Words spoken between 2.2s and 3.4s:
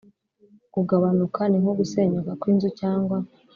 kw inzu cyangwa